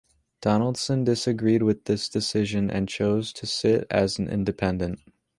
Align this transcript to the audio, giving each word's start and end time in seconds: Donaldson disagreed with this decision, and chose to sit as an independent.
Donaldson 0.41 1.03
disagreed 1.03 1.61
with 1.61 1.85
this 1.85 2.09
decision, 2.09 2.71
and 2.71 2.89
chose 2.89 3.31
to 3.33 3.45
sit 3.45 3.85
as 3.91 4.17
an 4.17 4.27
independent. 4.29 4.97